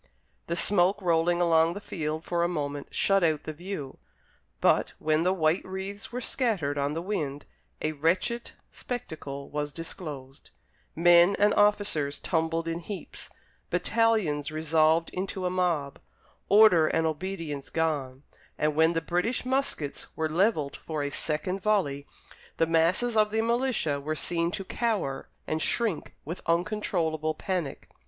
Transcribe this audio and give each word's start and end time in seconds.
The 0.47 0.55
smoke 0.55 0.99
rolling 0.99 1.41
along 1.41 1.75
the 1.75 1.79
field 1.79 2.23
for 2.23 2.43
a 2.43 2.47
moment 2.47 2.87
shut 2.89 3.23
out 3.23 3.43
the 3.43 3.53
view, 3.53 3.99
but, 4.59 4.93
when 4.97 5.21
the 5.21 5.31
white 5.31 5.63
wreaths 5.63 6.11
were 6.11 6.19
scattered 6.21 6.75
on 6.75 6.95
the 6.95 7.03
wind, 7.03 7.45
a 7.83 7.91
wretched 7.91 8.49
spectacle 8.71 9.47
was 9.51 9.71
disclosed: 9.71 10.49
men 10.95 11.35
and 11.37 11.53
officers 11.53 12.17
tumbled 12.17 12.67
in 12.67 12.79
heaps, 12.79 13.29
battalions 13.69 14.49
resolved 14.51 15.11
into 15.11 15.45
a 15.45 15.51
mob, 15.51 15.99
order 16.49 16.87
and 16.87 17.05
obedience 17.05 17.69
gone; 17.69 18.23
and, 18.57 18.73
when 18.73 18.93
the 18.93 19.01
British 19.01 19.45
muskets 19.45 20.07
were 20.15 20.27
levelled 20.27 20.75
for 20.77 21.03
a 21.03 21.11
second 21.11 21.61
volley, 21.61 22.07
the 22.57 22.65
masses 22.65 23.15
of 23.15 23.29
the 23.29 23.41
militia 23.41 24.01
were 24.01 24.15
seen 24.15 24.49
to 24.49 24.65
cower 24.65 25.29
and 25.45 25.61
shrink 25.61 26.15
with 26.25 26.41
uncontrollable 26.47 27.35
panic. 27.35 27.87